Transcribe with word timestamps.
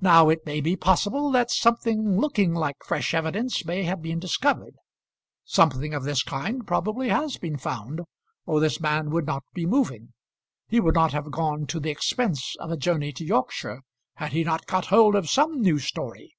Now 0.00 0.28
it 0.28 0.44
may 0.44 0.60
be 0.60 0.74
possible 0.74 1.30
that 1.30 1.52
something 1.52 2.18
looking 2.18 2.52
like 2.52 2.82
fresh 2.84 3.14
evidence 3.14 3.64
may 3.64 3.84
have 3.84 4.02
been 4.02 4.18
discovered; 4.18 4.74
something 5.44 5.94
of 5.94 6.02
this 6.02 6.24
kind 6.24 6.66
probably 6.66 7.10
has 7.10 7.36
been 7.36 7.58
found, 7.58 8.00
or 8.44 8.58
this 8.58 8.80
man 8.80 9.10
would 9.10 9.24
not 9.24 9.44
be 9.54 9.64
moving; 9.64 10.14
he 10.66 10.80
would 10.80 10.96
not 10.96 11.12
have 11.12 11.30
gone 11.30 11.66
to 11.68 11.78
the 11.78 11.90
expense 11.90 12.56
of 12.58 12.72
a 12.72 12.76
journey 12.76 13.12
to 13.12 13.24
Yorkshire 13.24 13.82
had 14.14 14.32
he 14.32 14.42
not 14.42 14.66
got 14.66 14.86
hold 14.86 15.14
of 15.14 15.30
some 15.30 15.60
new 15.60 15.78
story." 15.78 16.34